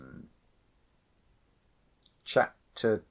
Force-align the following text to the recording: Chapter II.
Chapter 2.25 2.93
II. 2.93 2.99